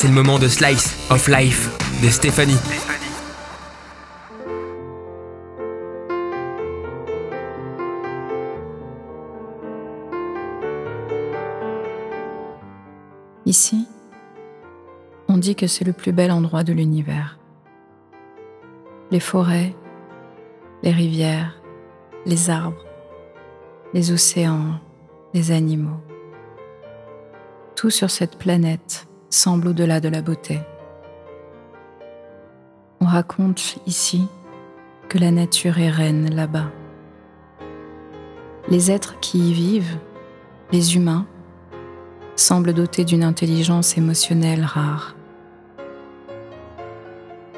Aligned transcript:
c'est 0.00 0.08
le 0.08 0.14
moment 0.14 0.38
de 0.38 0.48
Slice 0.48 0.96
of 1.10 1.28
Life 1.28 1.68
de 2.02 2.08
Stéphanie. 2.08 2.56
Ici, 13.44 13.86
on 15.28 15.36
dit 15.36 15.54
que 15.54 15.66
c'est 15.66 15.84
le 15.84 15.92
plus 15.92 16.12
bel 16.12 16.32
endroit 16.32 16.64
de 16.64 16.72
l'univers. 16.72 17.38
Les 19.10 19.20
forêts, 19.20 19.76
les 20.82 20.92
rivières, 20.92 21.60
les 22.24 22.48
arbres, 22.48 22.86
les 23.92 24.12
océans, 24.12 24.80
les 25.34 25.50
animaux. 25.50 26.00
Tout 27.76 27.90
sur 27.90 28.08
cette 28.08 28.38
planète 28.38 29.09
semble 29.30 29.68
au-delà 29.68 30.00
de 30.00 30.08
la 30.08 30.22
beauté. 30.22 30.60
On 33.00 33.06
raconte 33.06 33.78
ici 33.86 34.26
que 35.08 35.18
la 35.18 35.30
nature 35.30 35.78
est 35.78 35.90
reine 35.90 36.34
là-bas. 36.34 36.70
Les 38.68 38.90
êtres 38.90 39.18
qui 39.20 39.50
y 39.50 39.52
vivent, 39.52 39.96
les 40.72 40.96
humains, 40.96 41.26
semblent 42.36 42.74
dotés 42.74 43.04
d'une 43.04 43.24
intelligence 43.24 43.96
émotionnelle 43.96 44.64
rare. 44.64 45.14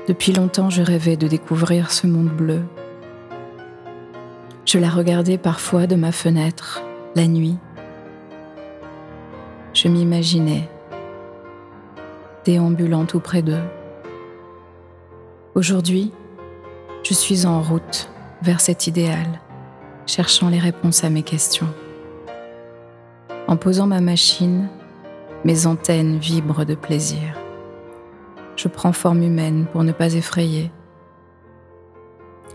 Depuis 0.09 0.33
longtemps, 0.33 0.71
je 0.71 0.83
rêvais 0.83 1.17
de 1.17 1.29
découvrir 1.29 1.91
ce 1.91 2.07
monde 2.07 2.31
bleu. 2.31 2.63
Je 4.65 4.79
la 4.79 4.91
regardais 4.91 5.39
parfois 5.39 5.87
de 5.87 5.97
ma 5.97 6.13
fenêtre, 6.13 6.83
la 7.15 7.27
nuit. 7.27 7.57
Je 9.75 9.89
m'imaginais 9.89 10.69
déambulant 12.45 13.05
tout 13.05 13.21
près 13.21 13.43
d'eux. 13.43 13.63
Aujourd'hui, 15.55 16.13
je 17.03 17.15
suis 17.15 17.47
en 17.47 17.61
route 17.61 18.09
vers 18.43 18.61
cet 18.61 18.87
idéal, 18.87 19.41
cherchant 20.07 20.49
les 20.49 20.59
réponses 20.59 21.05
à 21.05 21.11
mes 21.11 21.23
questions. 21.23 21.69
En 23.49 23.57
posant 23.57 23.87
ma 23.87 24.01
machine, 24.01 24.69
mes 25.45 25.67
antennes 25.67 26.19
vibrent 26.19 26.65
de 26.65 26.75
plaisir. 26.75 27.21
Je 28.57 28.69
prends 28.69 28.93
forme 28.93 29.23
humaine 29.23 29.67
pour 29.73 29.85
ne 29.85 29.93
pas 29.93 30.15
effrayer, 30.15 30.71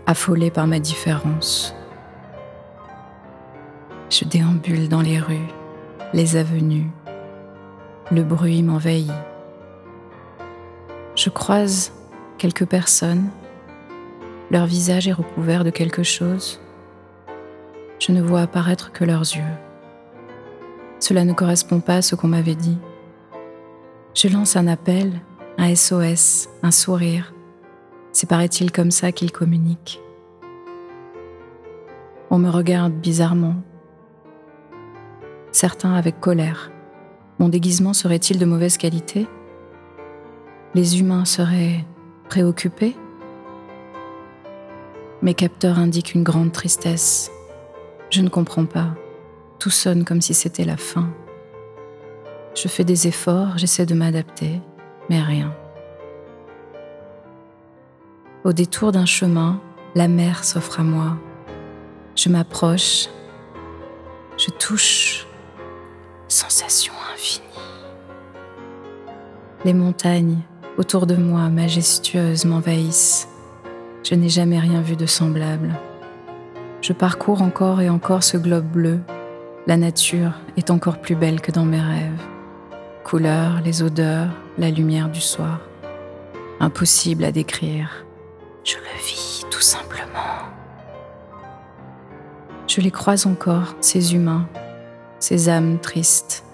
affolée 0.06 0.50
par 0.50 0.66
ma 0.66 0.78
différence. 0.78 1.74
Je 4.10 4.24
déambule 4.24 4.88
dans 4.88 5.02
les 5.02 5.18
rues, 5.18 5.48
les 6.14 6.36
avenues. 6.36 6.90
Le 8.10 8.22
bruit 8.22 8.62
m'envahit. 8.62 9.12
Je 11.18 11.30
croise 11.30 11.92
quelques 12.38 12.64
personnes. 12.64 13.28
Leur 14.52 14.66
visage 14.66 15.08
est 15.08 15.12
recouvert 15.12 15.64
de 15.64 15.70
quelque 15.70 16.04
chose. 16.04 16.60
Je 17.98 18.12
ne 18.12 18.22
vois 18.22 18.42
apparaître 18.42 18.92
que 18.92 19.04
leurs 19.04 19.22
yeux. 19.22 19.56
Cela 21.00 21.24
ne 21.24 21.32
correspond 21.32 21.80
pas 21.80 21.96
à 21.96 22.02
ce 22.02 22.14
qu'on 22.14 22.28
m'avait 22.28 22.54
dit. 22.54 22.78
Je 24.14 24.28
lance 24.28 24.54
un 24.54 24.68
appel, 24.68 25.20
un 25.58 25.74
SOS, 25.74 26.50
un 26.62 26.70
sourire. 26.70 27.34
C'est 28.12 28.28
paraît-il 28.28 28.70
comme 28.70 28.92
ça 28.92 29.10
qu'ils 29.10 29.32
communiquent. 29.32 30.00
On 32.30 32.38
me 32.38 32.48
regarde 32.48 32.92
bizarrement. 32.92 33.56
Certains 35.50 35.94
avec 35.94 36.20
colère. 36.20 36.70
Mon 37.40 37.48
déguisement 37.48 37.92
serait-il 37.92 38.38
de 38.38 38.46
mauvaise 38.46 38.76
qualité? 38.76 39.26
Les 40.74 41.00
humains 41.00 41.24
seraient 41.24 41.84
préoccupés 42.28 42.96
Mes 45.22 45.34
capteurs 45.34 45.78
indiquent 45.78 46.14
une 46.14 46.22
grande 46.22 46.52
tristesse. 46.52 47.30
Je 48.10 48.20
ne 48.20 48.28
comprends 48.28 48.66
pas. 48.66 48.94
Tout 49.58 49.70
sonne 49.70 50.04
comme 50.04 50.20
si 50.20 50.34
c'était 50.34 50.64
la 50.64 50.76
fin. 50.76 51.08
Je 52.54 52.68
fais 52.68 52.84
des 52.84 53.08
efforts, 53.08 53.56
j'essaie 53.56 53.86
de 53.86 53.94
m'adapter, 53.94 54.60
mais 55.08 55.20
rien. 55.20 55.54
Au 58.44 58.52
détour 58.52 58.92
d'un 58.92 59.06
chemin, 59.06 59.60
la 59.94 60.06
mer 60.06 60.44
s'offre 60.44 60.80
à 60.80 60.82
moi. 60.82 61.16
Je 62.14 62.28
m'approche, 62.28 63.08
je 64.36 64.50
touche, 64.50 65.26
sensation 66.28 66.92
infinie. 67.14 67.46
Les 69.64 69.74
montagnes 69.74 70.42
autour 70.78 71.06
de 71.06 71.16
moi, 71.16 71.50
majestueuses, 71.50 72.44
m'envahissent. 72.44 73.28
Je 74.04 74.14
n'ai 74.14 74.28
jamais 74.28 74.58
rien 74.58 74.80
vu 74.80 74.96
de 74.96 75.06
semblable. 75.06 75.74
Je 76.80 76.92
parcours 76.92 77.42
encore 77.42 77.80
et 77.80 77.90
encore 77.90 78.22
ce 78.22 78.36
globe 78.36 78.64
bleu. 78.64 79.00
La 79.66 79.76
nature 79.76 80.32
est 80.56 80.70
encore 80.70 81.00
plus 81.00 81.16
belle 81.16 81.40
que 81.40 81.52
dans 81.52 81.64
mes 81.64 81.80
rêves. 81.80 82.22
Couleurs, 83.04 83.60
les 83.64 83.82
odeurs, 83.82 84.28
la 84.56 84.70
lumière 84.70 85.08
du 85.08 85.20
soir. 85.20 85.60
Impossible 86.60 87.24
à 87.24 87.32
décrire. 87.32 88.06
Je 88.64 88.76
le 88.76 89.04
vis 89.04 89.44
tout 89.50 89.60
simplement. 89.60 90.46
Je 92.68 92.80
les 92.80 92.90
croise 92.90 93.26
encore, 93.26 93.74
ces 93.80 94.14
humains, 94.14 94.46
ces 95.18 95.48
âmes 95.48 95.78
tristes. 95.80 96.44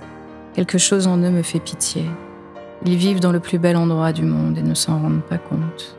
Quelque 0.55 0.79
chose 0.79 1.07
en 1.07 1.19
eux 1.19 1.31
me 1.31 1.43
fait 1.43 1.61
pitié. 1.61 2.07
Ils 2.85 2.97
vivent 2.97 3.21
dans 3.21 3.33
le 3.33 3.41
plus 3.41 3.59
bel 3.59 3.77
endroit 3.77 4.13
du 4.13 4.23
monde 4.23 4.59
et 4.59 4.63
ne 4.63 4.75
s'en 4.75 5.01
rendent 5.01 5.23
pas 5.23 5.39
compte. 5.39 5.97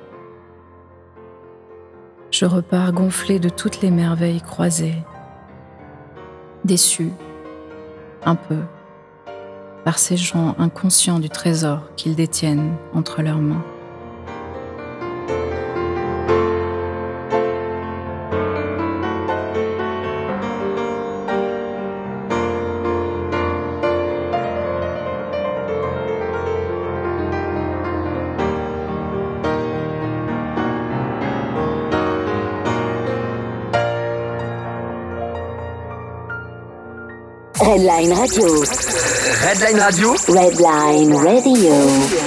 Je 2.29 2.46
repars 2.46 2.91
gonflé 2.91 3.40
de 3.40 3.50
toutes 3.50 3.81
les 3.81 3.91
merveilles 3.91 4.41
croisées, 4.41 4.96
déçu, 6.63 7.12
un 8.25 8.35
peu, 8.35 8.59
par 9.84 9.97
ces 9.97 10.18
gens 10.18 10.56
inconscients 10.59 11.19
du 11.19 11.29
trésor 11.29 11.81
qu'ils 11.96 12.16
détiennent 12.16 12.75
entre 12.94 13.22
leurs 13.22 13.40
mains. 13.40 13.63
Redline 37.59 38.13
Radio. 38.13 38.63
Redline 39.43 39.79
Radio 39.79 40.13
Redline 40.27 41.13
Radio. 41.23 42.25